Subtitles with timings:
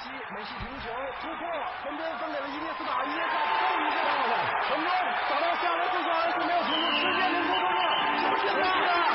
[0.00, 0.88] 西，梅西停球
[1.20, 1.42] 突破，
[1.82, 4.34] 传边分给了伊涅斯塔，伊涅斯塔终于接到了，
[4.66, 4.88] 传边
[5.28, 7.84] 找到下来，最后还是没有停住，时间能够多少？
[8.40, 8.60] 是的，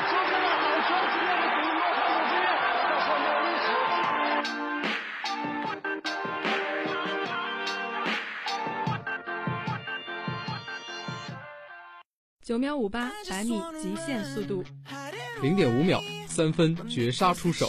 [0.08, 1.42] 出现了好球，今天的
[3.42, 3.66] 历史。
[12.42, 14.64] 九秒五八百米极限速度，
[15.42, 17.68] 零点五秒三分绝杀出手，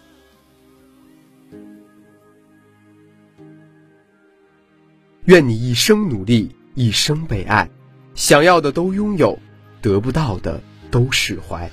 [5.31, 7.69] 愿你一生努力，一生被爱，
[8.15, 9.39] 想要的都拥有，
[9.81, 11.71] 得不到的都释怀。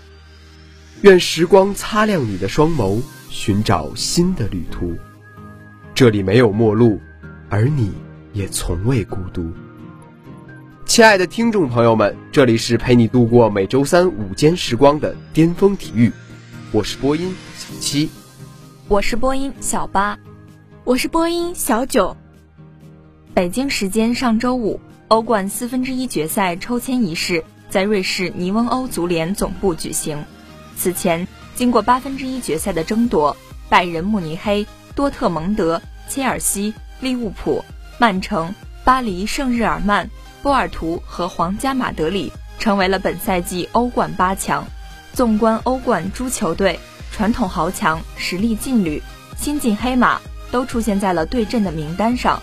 [1.01, 4.97] 愿时光擦亮你的双眸，寻找新的旅途。
[5.93, 7.01] 这里没有陌路，
[7.49, 7.93] 而你
[8.33, 9.53] 也从未孤独。
[10.87, 16.13] 亲爱的听众朋友们，这里是陪你度过每周三午间时光的巅峰体育，
[16.71, 18.09] 我是播音小七，
[18.87, 20.17] 我是播音小八，
[20.85, 22.17] 我是播音小九。
[23.39, 30.25] 北京时间上周五，欧冠四分之一决赛抽签仪式在瑞士尼翁欧足联总部举行。
[30.77, 33.37] 此前，经过八分之一决赛的争夺，
[33.69, 34.67] 拜仁慕尼黑、
[34.97, 37.65] 多特蒙德、切尔西、利物浦、
[38.01, 40.11] 曼城、巴黎圣日耳曼。
[40.43, 44.67] 波尔图和皇家马德里成为了本赛季欧冠八强。
[45.13, 46.81] 纵观欧冠诸球队，
[47.13, 49.01] 传统豪强、实力劲旅、
[49.37, 52.43] 新晋黑马都出现在了对阵的名单上。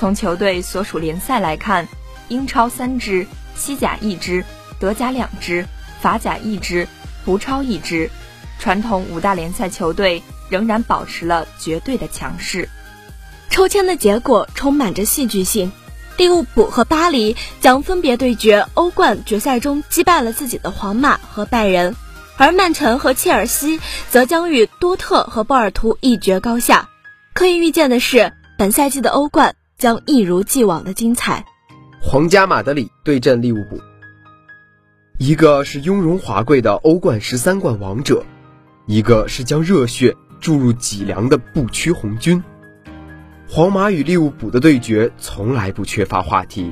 [0.00, 1.86] 从球队所属联赛来看，
[2.28, 4.42] 英超三支，西甲一支，
[4.78, 5.66] 德甲两支，
[6.00, 6.88] 法甲一支，
[7.22, 8.10] 葡超一支，
[8.58, 12.66] 传统五大联赛球队仍然保持了绝对的强势。
[13.50, 15.70] 抽签的结果充满着戏剧性。
[16.16, 21.94] 利物浦和巴黎将分别对决欧冠决赛中击败了自己的皇马和拜仁，
[22.38, 26.88] 而曼城和切尔西则将与多特和波尔图一决高下。
[27.34, 31.42] 可以预见的是，本赛季的欧冠将一如既往的精彩。
[32.02, 33.80] 皇家马德里对阵利物浦，
[35.18, 38.22] 一个是雍容华贵的欧冠十三冠王者，
[38.84, 42.44] 一个是将热血注入脊梁的不屈红军。
[43.48, 46.70] 皇马与利物浦的对决从来不缺乏话题。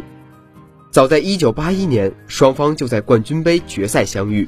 [0.91, 4.47] 早在1981年，双方就在冠军杯决赛相遇。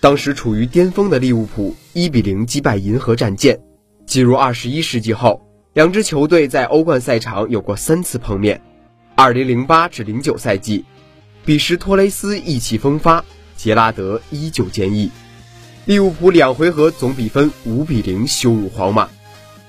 [0.00, 3.60] 当时处于巅峰的利物浦1比0击败银河战舰。
[4.06, 8.62] 进入21世纪后，两支球队在欧冠赛场有过三次碰面。
[9.16, 10.84] 2008至09赛季，
[11.44, 13.24] 彼时托雷斯意气风发，
[13.56, 15.10] 杰拉德依旧坚毅。
[15.84, 19.08] 利物浦两回合总比分5比0羞辱皇马。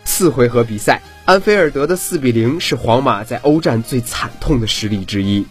[0.05, 1.01] 四回合比赛。
[1.25, 5.45] 安菲尔德的四比零是皇马在欧战最惨痛的失利之一。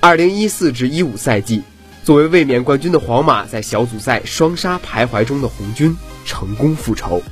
[0.00, 1.62] 二零一四至一五赛季，
[2.04, 7.22] 作为卫冕冠军的皇马在小组赛双杀徘徊中的红军成功复仇。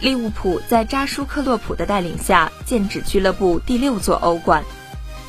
[0.00, 4.64] 利物浦在扎舒克洛普的带领下剑指俱乐部第六座欧冠，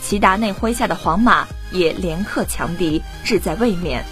[0.01, 4.03] 齐达内麾下的皇马也连克强敌，志在卫冕。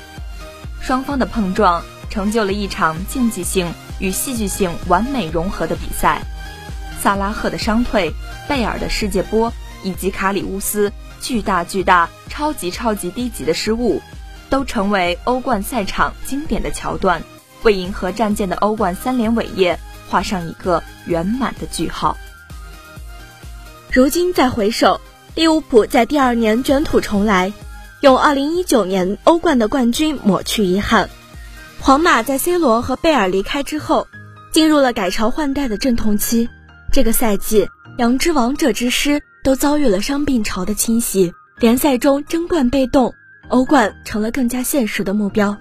[0.81, 6.21] 双方的碰撞成就了一场竞技性与戏剧性完美融合的比赛。
[7.01, 8.13] 萨拉赫的伤退、
[8.47, 9.51] 贝尔的世界波
[9.83, 14.01] 以及卡里乌斯巨大巨大、超级超级低级的失误，
[14.49, 17.21] 都成为欧冠赛场经典的桥段，
[17.63, 19.77] 为银河战舰的欧冠三连伟业
[20.13, 22.15] 画上一个圆满的句号。
[23.91, 25.01] 如今再回首，
[25.33, 27.51] 利物浦在第二年卷土重来，
[28.01, 31.07] 用2019年欧冠的冠军抹去遗憾；
[31.79, 34.07] 皇马在 C 罗和贝尔离开之后，
[34.51, 36.47] 进入了改朝换代的阵痛期。
[36.91, 43.15] 这个赛季，两支王者之师都遭遇了伤病潮的侵袭，联赛中争冠被动，
[43.47, 45.57] 欧冠成了更加现实的目标。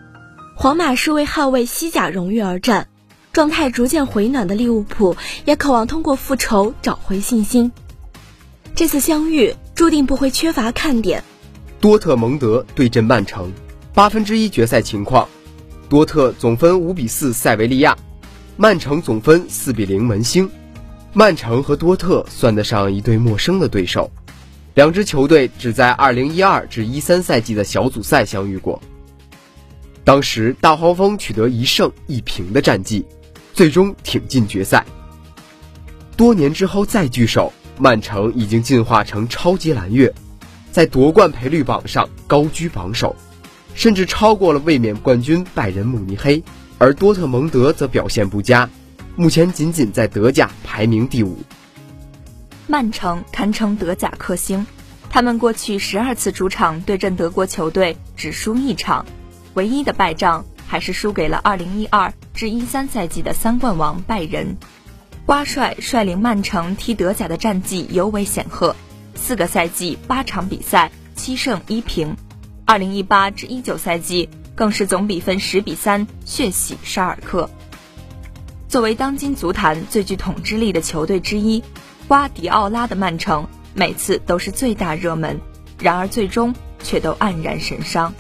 [0.55, 2.89] 皇马是为捍卫西甲荣誉而战，
[3.33, 7.73] 状态逐渐回暖的利物浦也渴望通过复仇找回信心。
[8.75, 11.25] 这次相遇注定不会缺乏看点。
[11.81, 13.51] 多特蒙德对阵曼城，
[13.95, 15.27] 八分之一决赛情况：
[15.89, 17.97] 多特总分五比四塞维利亚，
[18.57, 20.49] 曼城总分四比零门兴。
[21.15, 24.11] 曼城和多特算得上一对陌生的对手，
[24.75, 28.81] 两支球队只在2012至13赛季的小组赛相遇过。
[30.05, 33.05] 当时大黄蜂取得一胜一平的战绩，
[33.53, 34.85] 最终挺进决赛。
[36.17, 40.13] 多年之后再聚首，曼城已经进化成超级蓝月，
[40.71, 43.17] 在夺冠赔率榜上高居榜首，
[43.75, 46.43] 甚至超过了卫冕冠军拜仁慕尼黑。
[46.79, 48.69] 而多特蒙德则表现不佳，
[49.15, 51.39] 目前仅仅在德甲排名第五。
[52.67, 54.67] 曼城堪称德甲克星，
[55.09, 59.07] 他们过去十二次主场对阵德国球队只输一场，
[59.55, 64.57] 唯一的败仗还是输给了2012至13赛季的三冠王拜仁。
[65.27, 68.75] 瓜帅率领曼城踢德甲的战绩尤为显赫，
[69.15, 72.17] 四个赛季八场比赛七胜一平
[72.65, 77.51] ，2018至19赛季更是总比分十比三血洗沙尔克。
[78.67, 81.63] 作为当今足坛最具统治力的球队之一。
[82.09, 85.39] 瓜迪奥拉的曼城每次都是最大热门，
[85.79, 88.15] 然而最终却都黯然神伤。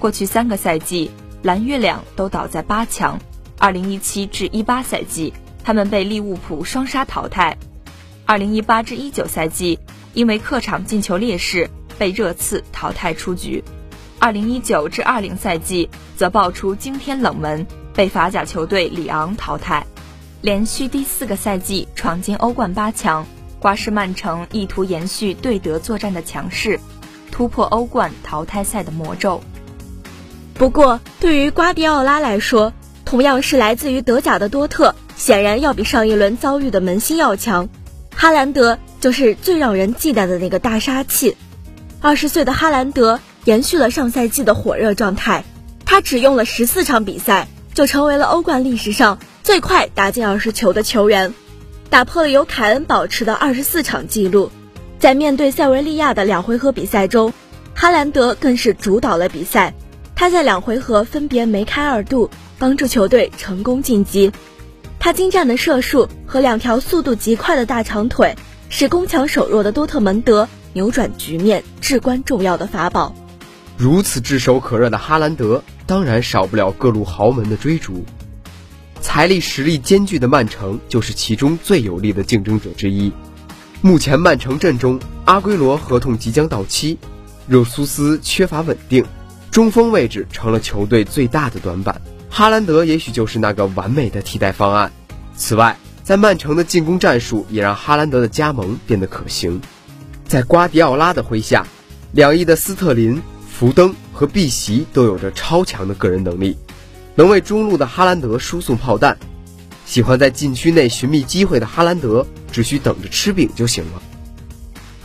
[0.00, 1.10] 过去三个赛季，
[1.42, 3.18] 蓝月亮都倒在八强。
[3.58, 5.32] 二零一七至一八赛季，
[5.64, 7.54] 他们被利物浦双杀淘汰；
[8.26, 9.78] 二零一八至一九赛季，
[10.14, 13.62] 因为客场进球劣势被热刺淘汰出局；
[14.18, 19.86] 二零一九至二零赛季则爆出惊天冷门，被法甲球队里昂淘汰。
[20.42, 23.26] 连续第四个赛季闯进欧冠八强，
[23.58, 26.80] 瓜什曼城意图延续对德作战的强势，
[27.30, 29.42] 突破欧冠淘汰赛的魔咒。
[30.60, 32.74] 不过，对于瓜迪奥拉来说，
[33.06, 37.70] 同样是来自于德甲的多特，显然要比上一轮遭遇的门兴要强。
[38.14, 41.34] 哈兰德就是最让人忌惮的那个大杀器。
[42.02, 45.44] 二十岁的哈兰德延续了上赛季的火热状态，
[45.86, 49.18] 他只用了十四场比赛，就成为了欧冠历史上。
[49.42, 51.32] 最快打进二十球的球员，
[51.88, 54.52] 打破了由凯恩保持的二十四场纪录。
[54.98, 57.32] 在面对塞维利亚的两回合比赛中，
[57.72, 59.72] 哈兰德更是主导了比赛。
[60.20, 62.28] 他在两回合分别梅开二度，
[62.58, 64.30] 帮助球队成功晋级。
[64.98, 68.36] 他精湛的射术和两条速度极快的大长腿，
[68.68, 73.14] 是攻强守弱的多特蒙德扭转局面至关重要的法宝。
[73.78, 78.04] 如此炙手可热的哈兰德，当然少不了各路豪门的追逐。
[79.00, 83.10] 财力实力兼具的曼城就是其中最有力的竞争者之一。
[83.80, 86.98] 目前曼城阵中，阿圭罗合同即将到期，
[87.48, 89.02] 热苏斯缺乏稳定，
[89.50, 92.00] 中锋位置成了球队最大的短板。
[92.28, 94.92] 哈兰德也许就是那个完美的替代方案。
[95.36, 99.60] 此外，在曼城的进攻战术也让哈兰德的加盟变得可行。
[100.26, 101.66] 在瓜迪奥拉的麾下，
[102.12, 106.56] 两翼的斯特林、福登和碧席都有着超强的个人能力。
[107.16, 109.18] 能为中路的哈兰德输送炮弹，
[109.84, 114.00] 喜欢在禁区内寻觅机会的哈兰德，只需等着吃饼就行了。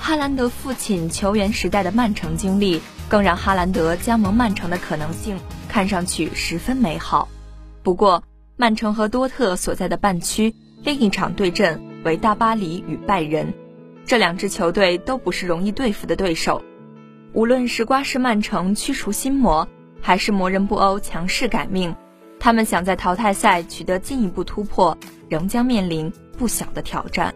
[0.07, 2.79] 哈兰德父亲球员时代的曼城经历，
[3.09, 5.35] 更让哈兰德加盟曼城的可能性
[5.67, 7.27] 看上去十分美好。
[7.81, 8.23] 不过，
[8.55, 10.53] 曼城和多特所在的半区
[10.83, 13.51] 另一场对阵为大巴黎与拜仁，
[14.05, 16.61] 这两支球队都不是容易对付的对手。
[17.33, 19.67] 无论是瓜式曼城驱除心魔，
[20.03, 21.95] 还是魔人布欧强势改命。
[22.39, 24.95] 他们想在淘汰赛取得进一步突破，
[25.29, 27.33] 仍将面临不小的挑战。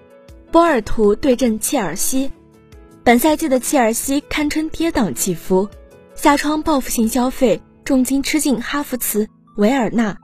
[0.52, 2.32] 波尔图对阵切尔西，
[3.10, 5.68] 本赛季的切尔西堪称跌宕起伏，
[6.14, 9.28] 下窗报复性消费，重金吃进哈弗茨、
[9.58, 10.16] 维尔纳、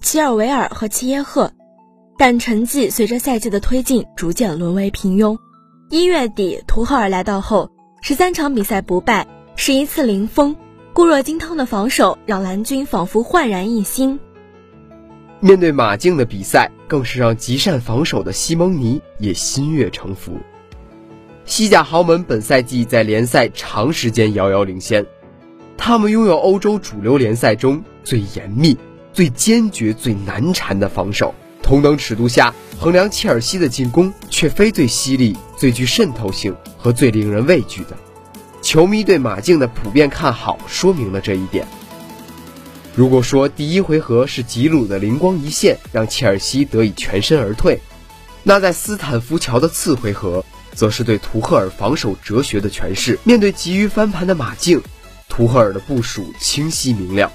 [0.00, 1.52] 齐尔维尔和齐耶赫，
[2.16, 5.36] 但成绩随着赛季的推进逐渐沦为平庸。
[5.90, 7.70] 一月底，图赫尔来到后，
[8.00, 10.56] 十三场比赛不败，十一次零封，
[10.94, 14.18] 固若金汤的防守让蓝军仿佛焕然一新。
[15.40, 20.38] 面对马竞的比赛，更是让极善防守的西蒙尼也心悦诚服。
[21.50, 25.04] 西甲豪门本赛季在联赛长时间遥遥领先，
[25.76, 28.78] 他们拥有欧洲主流联赛中最严密、
[29.12, 31.34] 最坚决、最难缠的防守。
[31.60, 37.96] 同等尺度下衡量切尔西的进攻，却非最犀利、最具渗透性和最令人畏惧的。
[38.62, 41.66] 球迷对马竞的普遍看好，说明了这一点。
[42.94, 47.80] 如果说第一回合是吉鲁的灵光一现让切尔西得以全身而退，
[48.44, 53.18] 那在斯坦福桥的次回合，则是对图赫尔防守哲学的诠释。
[53.24, 54.82] 面对急于翻盘的马竞，
[55.28, 57.30] 图赫尔的部署清晰明了：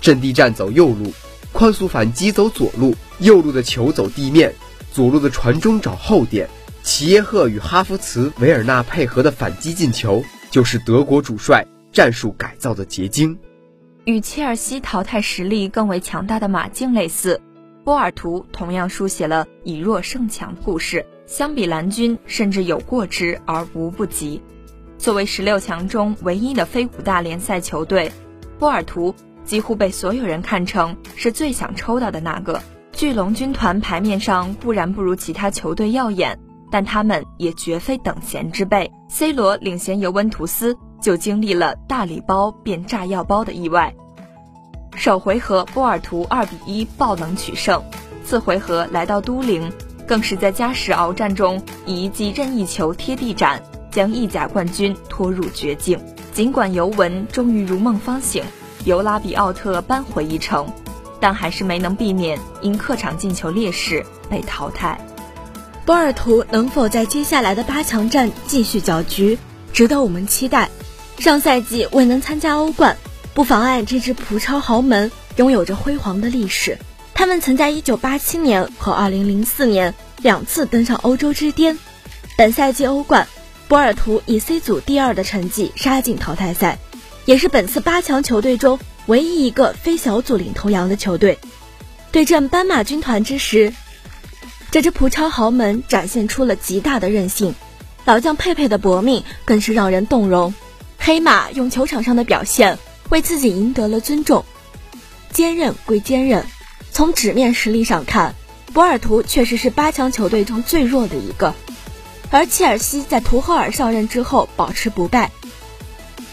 [0.00, 1.12] 阵地战走右路，
[1.52, 4.54] 快速反击走左路，右路的球走地面，
[4.92, 6.48] 左路的传中找后点。
[6.84, 13.38] 齐耶赫与哈弗茨、维尔纳配合的反击进球，就是德国主帅战术改造的结晶。
[14.04, 17.38] 与切尔西淘汰实力更为强大的马竞类似，
[17.84, 21.04] 波尔图同样书写了以弱胜强的故事。
[21.28, 24.40] 相比蓝军，甚至有过之而无不及。
[24.96, 28.10] 作为十六强中唯一的非五大联赛球队，
[28.58, 32.62] 波尔图几乎被所有人看成是最想抽到的那个。
[32.92, 38.90] 巨龙军团牌面上固然不如其他球队耀眼，但他们也绝非等闲之辈。
[39.10, 43.94] C 罗领衔尤文图斯就经历了大礼包变炸药包的意外。
[44.96, 47.84] 首回合波尔图二比一爆冷取胜，
[48.24, 49.70] 次回合来到都灵，
[50.08, 56.00] 更是在加时鏖战中以一记任意球贴地斩，将意甲冠军拖入绝境。
[56.32, 58.42] 尽管尤文终于如梦方醒，
[58.84, 60.72] 由拉比奥特扳回一城，
[61.20, 64.98] 但还是没能避免因客场进球劣势被淘汰。
[65.84, 69.38] 波尔图能否在接下来的八强战继续搅局，
[69.72, 70.70] 值得我们期待。
[71.18, 72.96] 上赛季未能参加欧冠，
[73.34, 76.78] 不妨碍这支葡超豪门拥有着辉煌的历史。
[77.18, 81.76] 他们曾在1987年和2004年两次登上欧洲之巅。
[82.36, 83.26] 本赛季欧冠，
[83.66, 86.78] 波尔图以 C 组第二的成绩杀进淘汰赛，
[87.24, 91.40] 也是本次八强球队中唯一一个非小组领头羊的球队。
[92.12, 93.74] 对阵斑马军团之时。
[94.70, 97.52] 这支葡超豪门展现出了极大的韧性，
[98.04, 100.54] 老将佩佩的搏命更是让人动容。
[101.00, 104.44] 黑马用球场上的表现为自己赢得了尊重。
[105.32, 106.46] 坚韧归坚韧，
[106.98, 108.34] 从纸面实力上看，
[108.72, 111.54] 博尔图确实是八强球队中最弱的一个。
[112.28, 115.30] 而切尔西在图赫尔上任之后保持不败。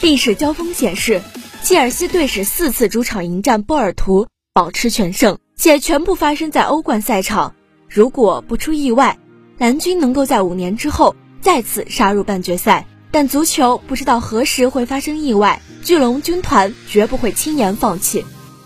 [0.02, 1.22] 历史交锋显示，
[1.62, 7.54] 切尔西队史四次主场迎战波尔图，保持全胜，且全部发生在欧冠赛场。
[7.88, 9.20] 如果不出意外，
[9.60, 12.88] 蓝军能够在五年之后再次杀入半决赛。
[13.12, 18.26] 但足球不知道何时会发生意外，巨龙军团绝不会轻言放弃。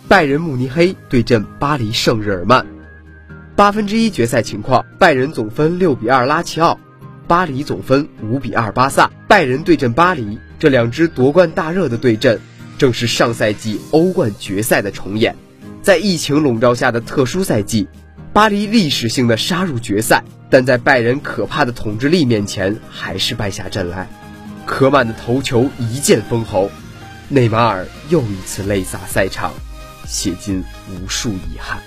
[0.10, 2.66] 拜仁慕尼黑对阵巴黎圣日耳曼，
[3.56, 6.80] 八分之一决赛情况：拜仁总分六比二拉齐奥，
[7.28, 9.12] 巴黎总分五比二巴萨。
[9.28, 12.40] 拜仁对阵巴黎，这两支夺冠大热的对阵，
[12.80, 15.36] 正是上赛季欧冠决赛的重演。
[15.84, 17.88] 在疫情笼罩下的特殊赛季。
[18.34, 24.10] 巴黎历史性的杀入决赛，但在拜仁可怕的统治力面前，还是败下阵来。
[24.66, 26.72] 科曼的头球一剑封喉，
[27.28, 29.54] 内马尔又一次泪洒赛场，
[30.10, 31.80] 写尽无数遗憾。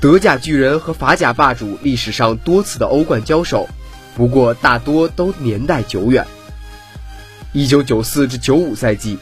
[0.00, 3.68] 德甲巨人和法甲霸主历史上多次的欧冠交手，
[4.16, 6.26] 不过大多都年代久远。
[7.52, 9.18] 一九九四至九五赛季，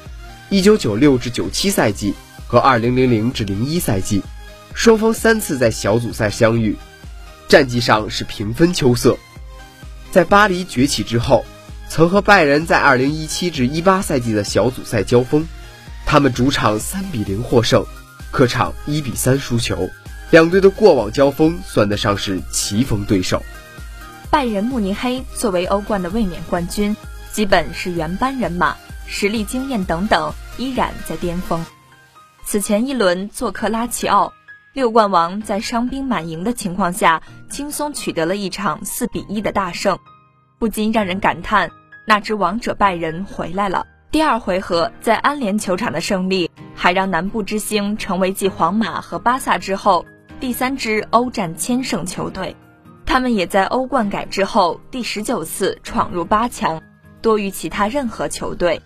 [0.50, 2.14] 一九九六至九七赛季
[2.46, 4.22] 和二零零零至零一赛季。
[4.74, 6.76] 双方三次在小组赛相遇，
[7.48, 9.18] 战绩上是平分秋色。
[10.12, 11.44] 在巴黎崛起之后，
[11.88, 15.46] 曾和拜仁在2017至18赛季的小组赛交锋，
[16.06, 17.84] 他们主场3比0获胜，
[18.30, 19.88] 客场1比3输球。
[20.30, 23.42] 两队的过往交锋算得上是棋逢对手。
[24.30, 26.94] 拜仁慕尼黑作为欧冠的卫冕冠军，
[27.32, 31.64] 基本是原班人马，实力、经验等等依然在巅峰。
[32.44, 34.32] 此前一轮做客拉齐奥。
[34.74, 39.98] 六冠王在伤兵满营的情况下，轻松取得了一场四比一的大胜，
[40.58, 41.70] 不禁让人感叹，
[42.06, 43.86] 那只王者拜仁回来了。
[44.10, 50.06] 第二回合在安联球场的胜利，还让南部之星成为继皇马和巴萨之后
[50.40, 52.56] 第三支欧战千胜球队。
[53.04, 56.82] 他们也在欧冠改制后第十九次闯入八强，
[57.20, 58.80] 多于其他任何球队。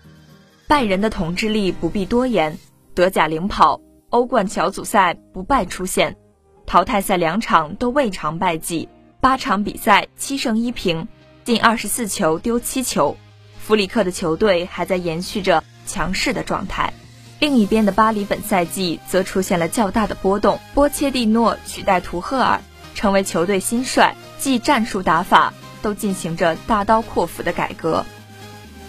[0.67, 2.57] 拜仁的统治力不必多言，
[2.93, 3.79] 德甲领跑。
[4.09, 6.17] 欧冠小组赛不败出现，
[6.65, 8.89] 淘汰赛两场都未尝败绩，
[9.21, 11.07] 八场比赛七胜一平，
[11.45, 13.15] 进二十四球丢七球。
[13.65, 16.93] 弗里克的球队还在延续着强势的状态。
[17.39, 22.59] 另一边的巴黎本赛季则出现了较大的波动，波切蒂诺取代图赫尔
[22.93, 28.05] 成为球队新帅，即战术打法都进行着大刀阔斧的改革。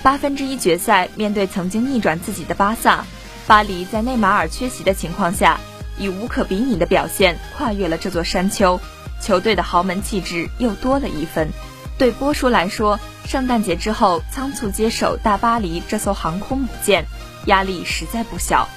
[0.02, 3.07] 八分之一决赛面对曾经逆转自己的巴萨。
[3.47, 5.61] 巴黎在内马尔缺席的情况下，
[5.99, 8.81] 以无可比拟的表现跨越了这座山丘，
[9.21, 11.49] 球队的豪门气质又多了一分。
[11.96, 17.06] 对波叔来说，圣诞节之后仓促接手大巴黎这艘航空母舰，
[17.46, 18.68] 压力实在不小。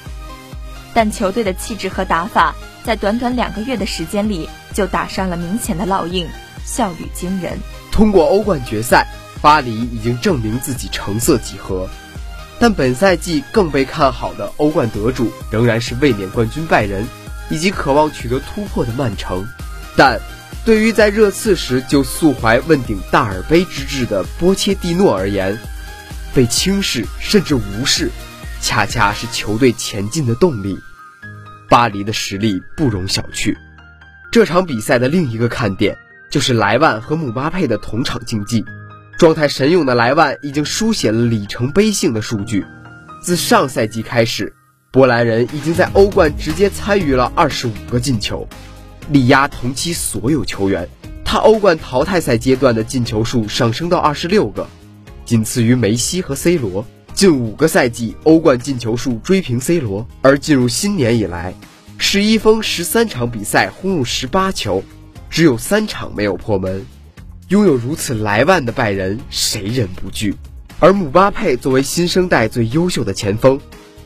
[0.93, 6.27] 但球队的气质和打法，在短短两个月的时间里就打上了明显的烙印，
[6.63, 7.57] 效率惊人。
[7.91, 9.07] 通过欧冠决赛，
[9.41, 11.89] 巴黎已经证明自己成色几何。
[12.59, 17.05] 但本赛季更被看好的欧冠得主仍然是卫冕冠军拜仁，
[17.49, 19.47] 以及渴望取得突破的曼城。
[19.95, 20.19] 但，
[20.67, 25.57] 对于在热刺时就素怀问鼎大耳杯之志的波切蒂诺而言，
[26.35, 28.11] 被轻视甚至无视，
[28.59, 30.77] 恰恰是球队前进的动力。
[31.69, 33.55] 巴黎的实力不容小觑。
[34.29, 35.97] 这场比赛的另一个看点
[36.29, 38.65] 就是莱万和姆巴佩的同场竞技。
[39.17, 42.65] 状态神勇的莱万已经书写了里程碑性的数据。
[43.21, 44.53] 自上赛季开始，
[44.91, 48.45] 波兰人已经在欧冠直接参与了二十五个进球，
[49.09, 50.87] 力压同期所有球员，
[51.23, 54.67] 他欧冠淘汰赛阶段的进球数上升到二十六个，
[55.25, 56.85] 仅次于梅西和 C 罗。
[57.13, 60.07] 近五个赛季欧冠进球数追平 C 罗。
[60.21, 61.53] 而进入新年以来，
[61.97, 64.83] 史一峰十三场比赛轰入十八球，
[65.29, 66.85] 只有三场没有破门。
[67.47, 70.35] 拥有如此来万的拜仁，谁人不惧？
[70.79, 73.59] 而姆巴佩作为新生代最优秀的前锋，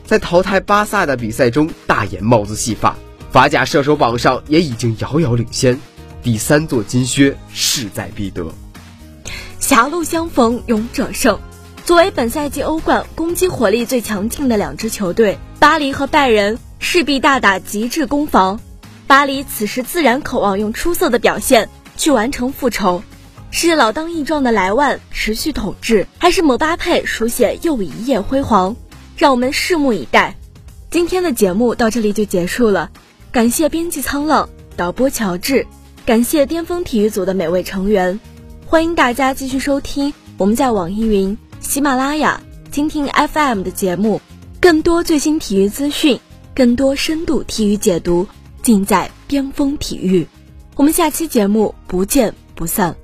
[0.06, 2.96] 在淘汰巴萨的比赛中大演帽子戏法，
[3.32, 5.80] 法甲射手榜上也已经遥遥领先，
[6.22, 8.52] 第三座金靴势在必得。
[9.58, 11.40] 狭路相逢勇者胜。
[11.86, 18.60] 作为本赛季欧冠攻击火力最强劲的两支球队，巴黎和拜仁势必大打极致攻防。
[19.06, 23.02] 巴黎此时自然渴望用出色的表现去完成复仇。
[23.50, 28.76] 是老当益壮的莱万持续统治，还是姆巴佩书写又一页辉煌？
[29.16, 30.36] 让我们拭目以待。
[30.90, 32.90] 今天的节目到这里就结束了，
[33.32, 34.46] 感谢编辑沧浪、
[34.76, 35.66] 导播乔治，
[36.04, 38.20] 感谢巅峰体育组的每位成员。
[38.66, 44.20] 欢迎大家继续收听我们在网易云、喜马拉雅、蜻蜓 FM 的节目，
[44.60, 46.20] 更多最新体育资讯，
[46.54, 48.26] 更多深度体育解读，
[48.60, 50.26] 尽在巅峰体育。
[50.76, 52.94] 我们下期节目不见不散。